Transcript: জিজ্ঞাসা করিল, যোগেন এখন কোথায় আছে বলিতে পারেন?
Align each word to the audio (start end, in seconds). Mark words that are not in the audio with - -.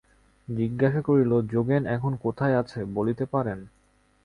জিজ্ঞাসা 0.47 1.01
করিল, 1.01 1.31
যোগেন 1.53 1.83
এখন 1.95 2.11
কোথায় 2.23 2.55
আছে 2.57 2.79
বলিতে 2.95 3.25
পারেন? 3.25 3.59